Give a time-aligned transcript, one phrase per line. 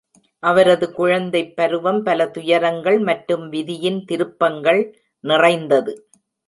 [0.43, 4.81] அவரது குழந்தைப்பருவம் பல துயரங்கள் மற்றும் விதியின் திருப்பங்கள்
[5.23, 5.93] நிறைந்தது.